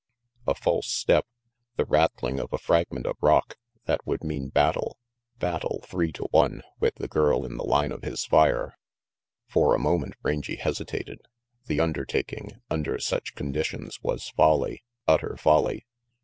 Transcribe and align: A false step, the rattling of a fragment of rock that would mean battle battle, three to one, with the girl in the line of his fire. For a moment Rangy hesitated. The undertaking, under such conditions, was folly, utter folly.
A 0.47 0.55
false 0.55 0.87
step, 0.87 1.27
the 1.75 1.85
rattling 1.85 2.39
of 2.39 2.51
a 2.51 2.57
fragment 2.57 3.05
of 3.05 3.21
rock 3.21 3.59
that 3.85 4.03
would 4.07 4.23
mean 4.23 4.49
battle 4.49 4.97
battle, 5.37 5.83
three 5.85 6.11
to 6.13 6.23
one, 6.31 6.63
with 6.79 6.95
the 6.95 7.07
girl 7.07 7.45
in 7.45 7.57
the 7.57 7.63
line 7.63 7.91
of 7.91 8.01
his 8.01 8.25
fire. 8.25 8.79
For 9.47 9.75
a 9.75 9.79
moment 9.79 10.15
Rangy 10.23 10.55
hesitated. 10.55 11.21
The 11.67 11.81
undertaking, 11.81 12.63
under 12.67 12.97
such 12.97 13.35
conditions, 13.35 14.01
was 14.01 14.27
folly, 14.29 14.81
utter 15.07 15.37
folly. 15.37 15.85